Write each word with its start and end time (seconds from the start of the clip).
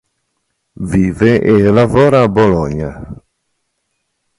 Vive 0.93 1.33
e 1.39 1.55
lavora 1.75 2.19
a 2.23 2.27
Bologna. 2.27 2.91